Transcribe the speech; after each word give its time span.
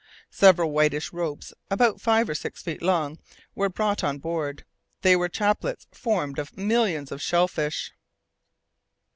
Several 0.31 0.71
whitish 0.71 1.13
ropes 1.13 1.53
about 1.69 2.01
five 2.01 2.27
or 2.27 2.33
six 2.33 2.63
feet 2.63 2.81
long 2.81 3.19
were 3.53 3.69
brought 3.69 4.03
on 4.03 4.17
board. 4.17 4.65
They 5.03 5.15
were 5.15 5.29
chaplets 5.29 5.85
formed 5.91 6.39
of 6.39 6.57
millions 6.57 7.11
of 7.11 7.17
pearly 7.19 7.27
shell 7.27 7.47
fish. 7.47 7.91